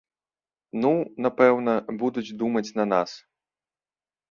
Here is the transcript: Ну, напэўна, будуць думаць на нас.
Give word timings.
Ну, 0.85 0.93
напэўна, 1.25 1.75
будуць 2.01 2.25
думаць 2.41 2.65
на 2.81 2.89
нас. 2.93 3.11